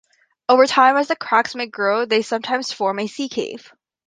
[0.49, 3.71] Over time, as the cracks may grow they sometimes form a sea cave.